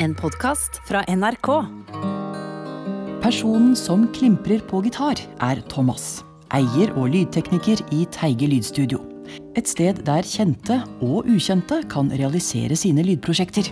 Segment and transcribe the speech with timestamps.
[0.00, 1.48] En podkast fra NRK.
[3.20, 6.22] Personen som klimprer på gitar, er Thomas.
[6.56, 9.02] Eier og lydtekniker i Teige lydstudio.
[9.60, 13.68] Et sted der kjente og ukjente kan realisere sine lydprosjekter.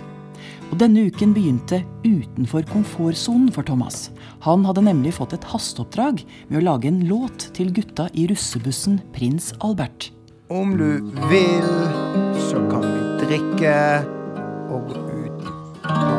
[0.69, 4.11] Og Denne uken begynte utenfor komfortsonen for Thomas.
[4.45, 9.01] Han hadde nemlig fått et hasteoppdrag med å lage en låt til gutta i russebussen
[9.17, 10.11] Prins Albert.
[10.53, 10.91] Om du
[11.33, 11.73] vil,
[12.51, 13.79] så kan vi drikke
[14.69, 16.18] og gå ut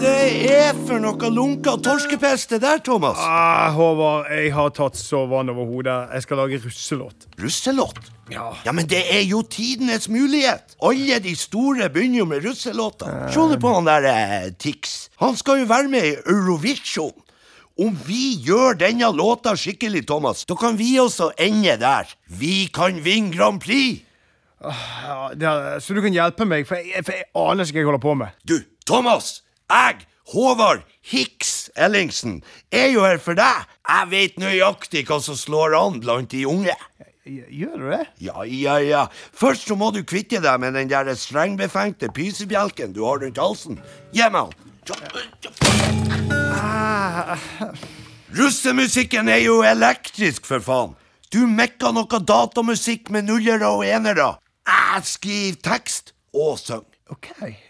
[0.00, 3.18] det er for noe lunka torskepest det der, Thomas?
[3.22, 5.94] Ah, Håvard, jeg har tatt så vann over hodet.
[6.16, 7.26] Jeg skal lage russelåt.
[7.38, 8.00] Russelåt?
[8.32, 8.48] Ja.
[8.66, 10.74] Ja, men det er jo tidenes mulighet.
[10.82, 13.28] Alle de store begynner jo med russelåter.
[13.30, 14.96] Se nå på han der eh, Tix.
[15.22, 17.14] Han skal jo være med i Eurovision.
[17.78, 22.10] Om vi gjør denne låta skikkelig, Thomas, da kan vi også ende der.
[22.26, 24.02] Vi kan vinne Grand Prix.
[24.64, 27.90] Ja, er, så du kan hjelpe meg, for jeg, for jeg aner ikke hva jeg
[27.92, 28.46] holder på med.
[28.48, 28.56] Du,
[28.88, 32.42] Thomas, jeg, Håvard Hicks Ellingsen,
[32.74, 33.66] er jo her for deg.
[33.86, 36.74] Jeg vet nøyaktig hva som slår an blant de unge.
[37.26, 38.04] Gjør du det?
[38.22, 39.06] Ja, ja, ja.
[39.34, 43.80] Først så må du kvitte deg med den der strengbefengte pysebjelken du har rundt halsen.
[44.14, 44.66] Gi meg den.
[48.36, 50.94] Russemusikken er jo elektrisk, for faen.
[51.34, 54.36] Du mekker noe datamusikk med nullere og enere.
[54.66, 56.95] Jeg skriver tekst og synger.
[57.10, 57.28] OK.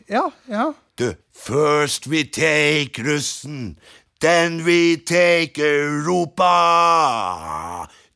[0.09, 0.73] Ja, ja.
[0.95, 3.77] Du, first we take russen,
[4.21, 6.47] then we take Europa.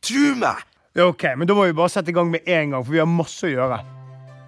[0.00, 0.64] Tru meg.
[0.98, 3.10] OK, men da må vi bare sette i gang med en gang, for vi har
[3.10, 3.82] masse å gjøre.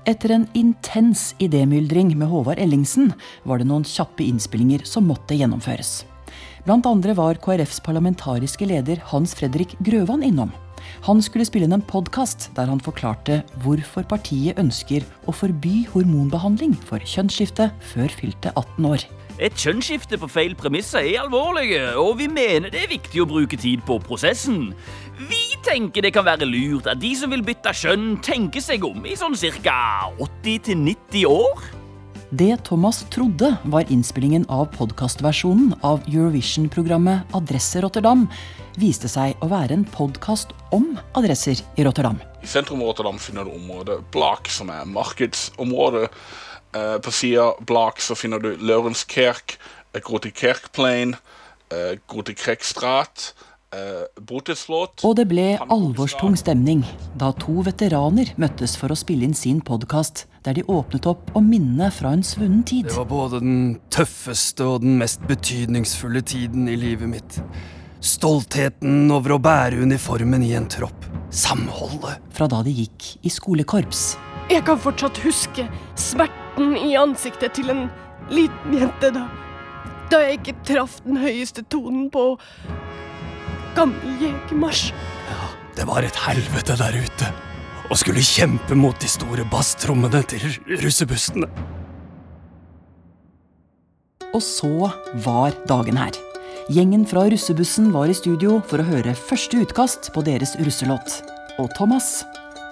[0.09, 3.13] Etter en intens idémyldring med Håvard Ellingsen
[3.47, 6.01] var det noen kjappe innspillinger som måtte gjennomføres.
[6.67, 10.51] Blant andre var KrFs parlamentariske leder Hans Fredrik Grøvan innom.
[11.07, 16.77] Han skulle spille inn en podkast der han forklarte hvorfor partiet ønsker å forby hormonbehandling
[16.89, 19.07] for kjønnsskifte før fylte 18 år.
[19.43, 23.59] Et kjønnsskifte på feil premisser er alvorlig, og vi mener det er viktig å bruke
[23.59, 24.71] tid på prosessen.
[25.19, 29.07] Vi tenker det kan være lurt at de som vil bytte kjønn, tenker seg om
[29.09, 30.13] i sånn ca.
[30.21, 31.82] 80-90 år.
[32.35, 38.23] Det Thomas trodde var innspillingen av podkastversjonen av Eurovision-programmet Adresse Rotterdam,
[38.81, 42.17] viste seg å være en podkast om adresser i Rotterdam.
[42.41, 46.07] I sentrum av Rotterdam finner du området Blak, som er markedsområdet.
[46.73, 49.59] Eh, på sida Blak så finner du Lørenskerk,
[50.01, 51.13] Grote Kerkplein,
[53.73, 54.05] eh,
[55.03, 56.85] Og det ble alvorstung stemning
[57.19, 61.47] da to veteraner møttes for å spille inn sin podkast, der de åpnet opp om
[61.49, 62.91] minnene fra en svunnen tid.
[62.91, 63.63] Det var både den
[63.93, 67.41] tøffeste og den mest betydningsfulle tiden i livet mitt.
[68.03, 71.07] Stoltheten over å bære uniformen i en tropp.
[71.33, 72.19] Samholdet.
[72.35, 74.17] Fra da de gikk i skolekorps.
[74.51, 77.87] Jeg kan fortsatt huske smerten i ansiktet til en
[78.33, 79.29] liten jente da
[80.13, 82.35] Da jeg ikke traff den høyeste tonen på
[83.77, 84.93] gammel jegermarsj.
[85.77, 87.29] Det var et helvete der ute.
[87.91, 90.45] Og skulle kjempe mot de store basstrommene til
[90.83, 91.49] russebussene.
[94.33, 94.91] Og så
[95.25, 96.17] var dagen her.
[96.73, 101.19] Gjengen fra russebussen var i studio for å høre første utkast på deres russelåt.
[101.61, 102.23] Og Thomas,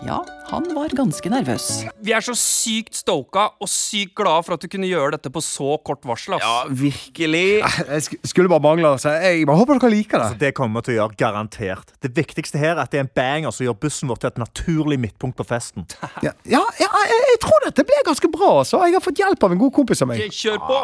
[0.00, 0.16] ja,
[0.49, 1.66] han var ganske nervøs.
[2.00, 5.43] Vi er så sykt stoka og sykt glade for at du kunne gjøre dette på
[5.44, 6.38] så kort varsel.
[6.38, 6.44] ass.
[6.44, 7.61] Ja, virkelig.
[7.91, 8.89] Jeg skulle bare mangle.
[8.94, 9.10] Altså.
[9.10, 10.25] jeg bare håper dere liker det.
[10.25, 11.93] Altså, det kommer vi til å gjøre, garantert.
[12.00, 14.41] Det viktigste her er at det er en banger som gjør bussen vår til et
[14.41, 15.87] naturlig midtpunkt på festen.
[16.27, 18.50] Ja, ja, ja jeg, jeg tror dette ble ganske bra.
[18.69, 20.22] Så jeg har fått hjelp av en god kompis av meg.
[20.33, 20.81] Kjør på!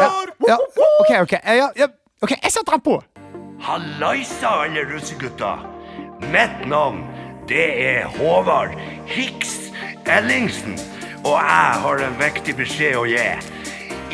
[0.00, 0.10] Ja,
[0.48, 0.58] ja,
[1.02, 1.34] OK, OK.
[1.40, 1.88] Ja, ja,
[2.24, 3.00] ok, Jeg setter den på.
[3.66, 5.56] Hallaisa, alle russegutta.
[6.20, 7.04] Mitt navn,
[7.48, 8.72] det er Håvard
[9.06, 9.56] Hicks
[10.06, 10.78] Ellingsen.
[11.24, 13.26] Og jeg har en viktig beskjed å gi.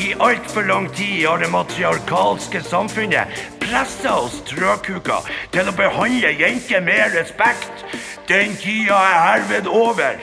[0.03, 6.83] I altfor lang tid har det matriarkalske samfunnet pressa oss trøkuker til å behandle jenter
[6.83, 7.85] med respekt.
[8.27, 10.19] Den tida er herved over.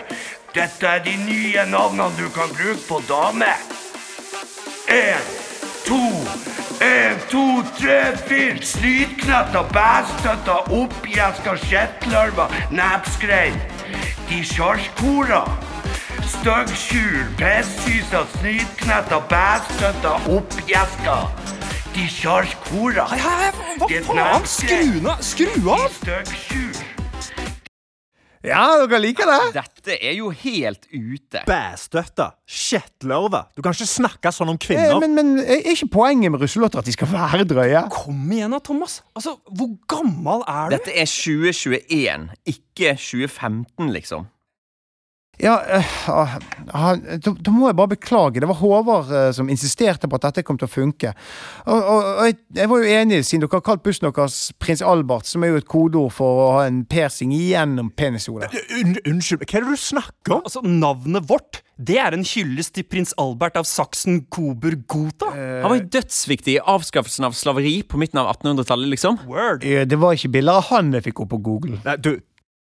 [0.54, 3.52] Dette er de nye navnene du kan bruke på dame.
[4.90, 5.28] En,
[5.86, 6.02] to,
[6.80, 8.62] en, to, tre, fire.
[8.62, 12.48] Slitknetter, bæstøtter, oppgjeska skjettlarver.
[12.70, 13.52] Nepskrei.
[14.28, 15.44] De sjarskora.
[16.30, 21.16] Styggskjul, pissyser, snitknetter, bæstøtter, oppgjeska.
[21.94, 23.08] De sjarkora.
[23.10, 24.46] Hva faen?
[24.46, 25.18] Skru av!
[25.20, 26.89] Skru av!
[28.46, 29.38] Ja, dere liker det?
[29.52, 31.42] Dette er jo helt ute.
[31.44, 32.30] Bæstøtte.
[32.48, 33.42] Kjettlørve.
[33.52, 34.96] Du kan ikke snakke sånn om Eh, kvinner.
[35.02, 37.82] men, men er ikke poenget med russelåter at de skal være drøye?
[37.92, 39.02] Kom igjen da, Thomas.
[39.14, 40.76] Altså, Hvor gammel er du?
[40.78, 44.24] Dette er 2021, ikke 2015, liksom.
[45.40, 46.36] Ja, eh, ah,
[46.68, 48.42] da, da må jeg bare beklage.
[48.42, 51.14] Det var Håvard eh, som insisterte på at dette kom til å funke.
[51.64, 54.84] Og, og, og jeg, jeg var jo enig, siden dere har kalt bussen deres Prins
[54.84, 58.52] Albert, som er jo et kodeord for å ha en persing gjennom penishodet.
[58.76, 60.44] Un unnskyld, hva er det du snakker om?
[60.44, 65.30] Altså, Navnet vårt det er en hyllest til prins Albert av Saksen Kober Gotha.
[65.32, 69.16] Han var jo dødsviktig i avskaffelsen av slaveri på midten av 1800-tallet, liksom.
[69.30, 69.64] Word.
[69.64, 71.78] Eh, Det var ikke bilder av han jeg fikk opp på Google.
[71.86, 72.10] Nei, du,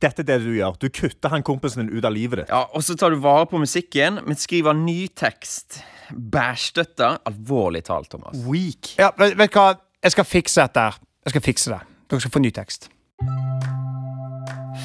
[0.03, 0.75] dette er det du gjør.
[0.81, 2.50] Du kutter han kompisen din ut av livet ditt.
[2.51, 5.80] Ja, Og så tar du vare på musikken, men skriver ny tekst.
[6.12, 7.15] Bærstøtta.
[7.25, 8.38] Alvorlig talt, Thomas.
[8.45, 8.95] Weak.
[9.00, 9.69] Ja, vet, vet du hva?
[10.03, 10.89] Jeg skal fikse dette.
[11.25, 11.80] Jeg skal fikse det.
[12.12, 12.89] Dere skal få ny tekst.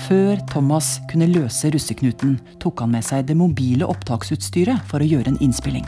[0.07, 5.35] Før Thomas kunne løse russeknuten, tok han med seg det mobile opptaksutstyret for å gjøre
[5.35, 5.85] en innspilling.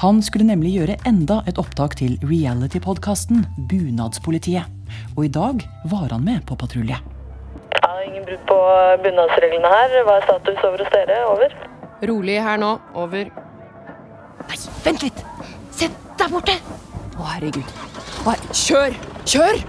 [0.00, 4.66] Han skulle nemlig gjøre enda et opptak til reality-podkasten Bunadspolitiet.
[5.14, 6.98] Og i dag var han med på patrulje.
[8.24, 8.58] Brudd på
[9.04, 9.96] bunadsreglene her.
[10.06, 11.20] Hva er status over hos dere?
[11.28, 11.56] Over.
[12.08, 12.72] Rolig her nå.
[12.96, 13.30] Over.
[14.48, 15.22] Nei, vent litt!
[15.74, 15.88] Se
[16.18, 16.56] der borte!
[17.14, 17.78] Å, herregud.
[18.24, 18.96] Å, Kjør!
[19.28, 19.64] Kjør!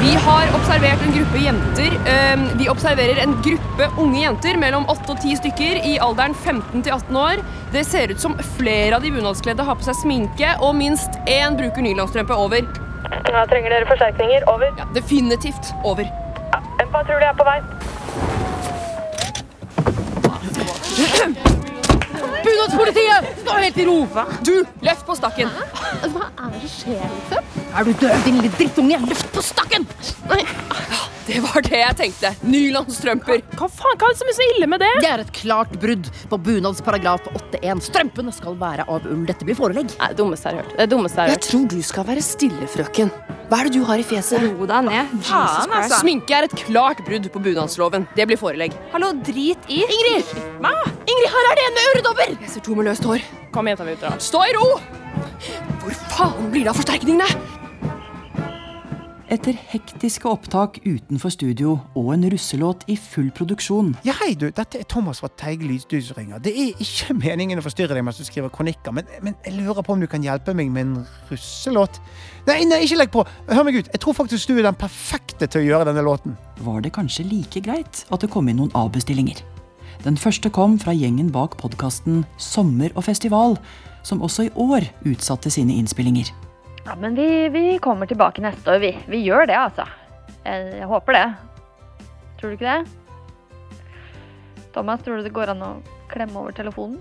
[0.00, 1.96] Vi har observert en gruppe jenter.
[2.08, 6.86] Ehm, vi observerer en gruppe unge jenter mellom 8 og 10 stykker i alderen 15
[6.86, 7.42] til 18 år.
[7.74, 11.58] Det ser ut som flere av de bunadskledde har på seg sminke, og minst én
[11.60, 12.32] bruker nylonstrømpe.
[12.32, 12.64] Over.
[13.28, 14.48] Ja, trenger dere forsterkninger?
[14.48, 14.72] Over.
[14.80, 16.08] Ja, definitivt over.
[16.90, 17.60] Patrulje er på vei.
[22.44, 23.28] Bunadspolitiet!
[23.42, 23.96] Stå helt i ro!
[24.46, 24.54] Du,
[24.86, 25.52] løft på stakken.
[25.52, 27.48] Hva er det som skjer, liksom?
[27.70, 28.98] Er du død, din lille drittunge?
[29.06, 29.86] Løft på stakken!
[30.30, 30.42] Nei.
[31.30, 32.30] Det var det jeg tenkte.
[32.42, 33.44] Nylonstrømper.
[33.54, 34.90] Hva faen, hva er det som er så ille med det?
[35.04, 37.84] Det er et klart brudd på bunadsparagraf 8.1.
[37.86, 39.22] Strømpene skal være av ull.
[39.28, 39.94] Dette blir forelegg.
[40.00, 40.74] Nei, dummeste jeg har hørt.
[40.80, 41.44] Det dummeste jeg har hørt.
[41.46, 43.14] Jeg tror du skal være stille, frøken.
[43.50, 44.44] Hva er det du har i fjeset?
[44.46, 45.14] Ro deg ned.
[45.26, 45.94] Jesus Christ.
[45.98, 48.04] Sminke er et klart brudd på bunadsloven.
[48.14, 48.76] Det blir forelegg.
[48.92, 49.80] Hallo, drit i.
[49.82, 50.30] Ingrid!
[50.62, 52.36] Ingrid, her er det en med øredobber!
[52.36, 53.24] Jeg ser to med løst hår.
[53.50, 54.06] Kom, jenta mi ut.
[54.22, 54.68] Stå i ro!
[55.82, 57.26] Hvor faen blir det av forsterkningene?
[59.30, 64.48] Etter hektiske opptak utenfor studio og en russelåt i full produksjon Ja, hei, du.
[64.50, 66.42] Dette er Thomas fra Teige Lydstudio som ringer.
[66.42, 69.86] Det er ikke meningen å forstyrre deg mens du skriver kronikker, men, men jeg lurer
[69.86, 72.02] på om du kan hjelpe meg med en russelåt?
[72.50, 73.24] Nei, nei, ikke legg på!
[73.52, 73.92] Hør meg ut.
[73.94, 76.34] Jeg tror faktisk du er den perfekte til å gjøre denne låten.
[76.66, 79.46] var det kanskje like greit at det kom inn noen avbestillinger.
[80.02, 83.60] Den første kom fra gjengen bak podkasten Sommer og festival,
[84.02, 86.34] som også i år utsatte sine innspillinger.
[86.84, 88.92] Ja, men vi, vi kommer tilbake neste år, vi.
[89.08, 89.86] Vi gjør det, altså.
[90.44, 91.26] Jeg, jeg håper det.
[92.40, 93.80] Tror du ikke det?
[94.74, 95.72] Thomas, tror du det går an å
[96.10, 96.98] klemme over telefonen?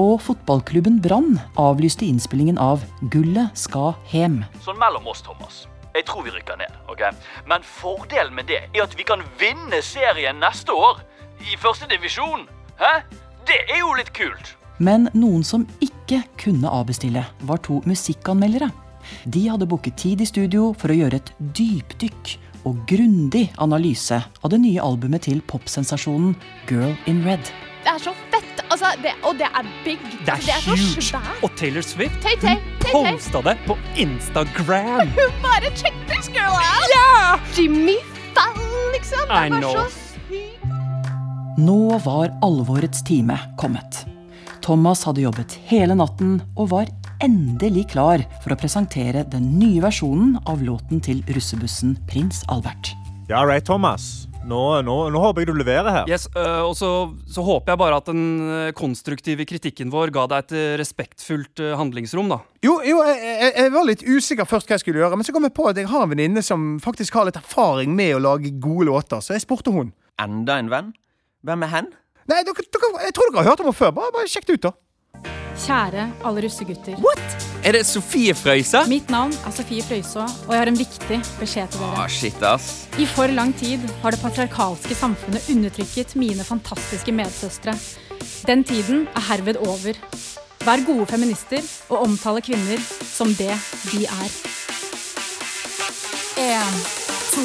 [0.00, 2.82] Og fotballklubben Brann avlyste innspillingen av
[3.12, 4.42] Gullet skal hjem'.
[4.60, 5.64] Sånn mellom oss, Thomas.
[5.96, 6.72] Jeg tror vi rykker ned.
[6.92, 7.02] ok?
[7.48, 11.00] Men fordelen med det er at vi kan vinne serien neste år.
[11.40, 12.44] I første divisjon.
[12.76, 13.00] Hæ?
[13.48, 14.56] Det er jo litt kult.
[14.78, 18.68] Men noen som ikke kunne avbestille, var to musikkanmeldere.
[19.26, 22.36] De hadde booket tid i studio for å gjøre et dypdykk
[22.66, 26.34] og grundig analyse av det nye albumet til popsensasjonen
[26.70, 27.46] Girl in Red.
[27.86, 28.42] Det er så fett!
[28.66, 30.00] Altså, det, og det er big.
[30.26, 31.36] Det Altså, er så huge!
[31.46, 33.12] Og Taylor Swift Tay Tay, hun Tay Tay.
[33.14, 35.12] posta det på Instagram.
[35.20, 36.90] Hun Bare check this girl out!
[36.90, 37.38] Ja!
[37.54, 37.94] Jimmy
[38.34, 39.22] Fallon, liksom.
[39.30, 40.66] Det I er så sykt.
[41.62, 44.02] Nå var alvorets time kommet.
[44.66, 46.90] Thomas hadde jobbet hele natten og var
[47.24, 52.92] endelig klar for å presentere den nye versjonen av låten til russebussen Prins Albert.
[53.30, 54.26] Ja, right, Thomas.
[54.46, 56.10] Nå, nå, nå håper jeg du leverer her.
[56.10, 56.90] Yes, øh, og så,
[57.26, 58.22] så håper jeg bare at den
[58.78, 62.38] konstruktive kritikken vår ga deg et respektfullt handlingsrom, da.
[62.62, 65.34] Jo, jo jeg, jeg, jeg var litt usikker først hva jeg skulle gjøre, men så
[65.34, 68.22] kom jeg på at jeg har en venninne som faktisk har litt erfaring med å
[68.28, 69.90] lage gode låter, så jeg spurte hun.
[70.22, 70.94] Enda en venn?
[71.46, 71.90] Hvem er hen?
[72.30, 73.92] Nei, dere, dere, jeg tror dere har hørt om henne før.
[73.98, 74.72] Bare, bare sjekk det ut, da.
[75.56, 76.98] Kjære alle russegutter.
[77.64, 78.84] Er det Sofie Frøysa?
[78.90, 81.94] Mitt navn er Sofie Frøysaa, og jeg har en viktig beskjed til dere.
[81.96, 82.10] dere.
[82.10, 82.86] shit, ass.
[82.98, 87.74] I for lang tid har det patriarkalske samfunnet undertrykket mine fantastiske medsøstre.
[88.46, 89.96] Den tiden er herved over.
[90.66, 93.54] Vær gode feminister og omtale kvinner som det
[93.92, 94.30] de er.
[96.36, 96.78] En,
[97.32, 97.44] to,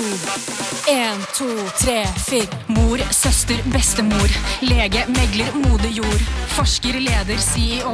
[0.92, 1.50] en, to,
[1.80, 2.62] tre, fire.
[2.68, 4.30] Mor, søster, bestemor.
[4.62, 6.41] Lege, megler, moder jord.
[6.56, 7.94] Forsker, leder, CEO.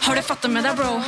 [0.00, 1.00] Har du fatta med deg, bro?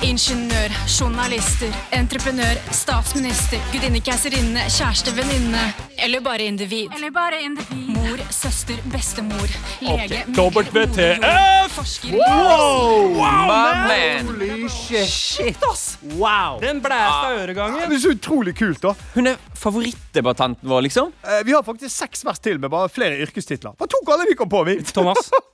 [0.00, 5.60] Ingeniør, journalister, entreprenør, statsminister, gudinne, keiserinne, kjæreste, venninne.
[6.00, 6.88] Eller bare individ.
[6.96, 7.90] Eller bare individ.
[7.98, 9.52] Mor, søster, bestemor,
[9.84, 11.60] lege, WTF!
[11.74, 13.12] forsker Wow!
[13.14, 14.26] wow man.
[14.26, 15.06] Holy shit.
[15.08, 15.98] Shit, ass!
[16.16, 16.58] Wow!
[16.64, 17.84] Den blæsta øregangen.
[17.90, 18.94] Det er så utrolig kult, da.
[19.14, 21.12] Hun er favorittdebattanten vår, liksom.
[21.24, 23.76] Eh, Vi har faktisk seks vers til med bare flere yrkestitler.
[23.78, 24.78] Hva tok alle vi kom på, vi?
[24.94, 25.30] Thomas,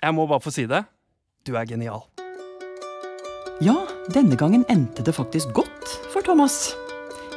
[0.00, 0.84] jeg må bare få si det.
[1.46, 2.04] Du er genial.
[3.60, 3.76] Ja,
[4.12, 6.72] denne gangen endte det faktisk godt for Thomas.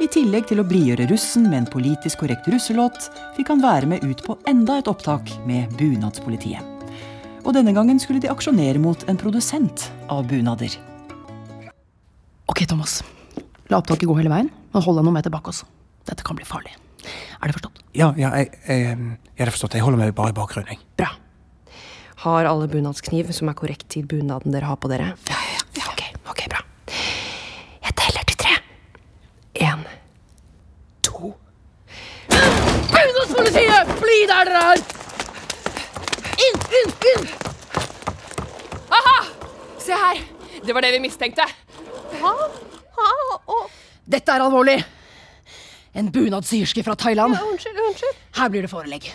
[0.02, 4.06] I tillegg til å blidgjøre russen med en politisk korrekt russelåt, fikk han være med
[4.08, 6.64] ut på enda et opptak med Bunadspolitiet.
[7.44, 10.72] Og denne gangen skulle de aksjonere mot en produsent av bunader.
[12.48, 13.02] Ok, Thomas.
[13.72, 15.64] La opptaket gå hele veien, men hold deg noen meter bak oss.
[16.08, 16.72] Dette kan bli farlig.
[17.04, 17.84] Er det forstått?
[18.00, 18.96] Ja, ja, jeg, jeg,
[19.36, 19.76] jeg har forstått.
[19.76, 20.72] Jeg holder meg bare i bakgrunnen.
[20.72, 21.14] jeg.
[22.24, 25.10] Har alle bunadskniv som er korrekt til bunaden dere har på dere?
[25.28, 25.88] Ja, ja, ja.
[25.92, 26.62] Ok, ok, bra.
[27.84, 28.54] Jeg teller til tre.
[29.66, 29.82] En,
[31.04, 31.34] to
[32.94, 33.92] Bunadspolitiet!
[34.00, 34.86] Bli der dere er!
[36.48, 37.28] Inn, inn, inn!
[39.02, 39.18] Aha!
[39.84, 40.24] Se her!
[40.64, 41.50] Det var det vi mistenkte.
[44.08, 44.80] Dette er alvorlig.
[45.92, 47.36] En bunadsyrske fra Thailand.
[47.52, 48.26] unnskyld, unnskyld.
[48.40, 49.12] Her blir det forelegg.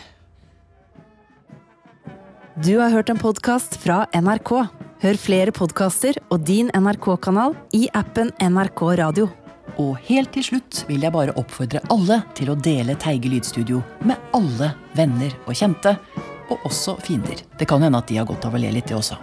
[2.64, 4.50] Du har hørt en podkast fra NRK.
[4.98, 9.28] Hør flere podkaster og din NRK-kanal i appen NRK Radio.
[9.78, 14.18] Og helt til slutt vil jeg bare oppfordre alle til å dele Teige lydstudio med
[14.34, 15.94] alle venner og kjente,
[16.50, 17.46] og også fiender.
[17.60, 19.20] Det kan hende at de har godt av å le litt, det også.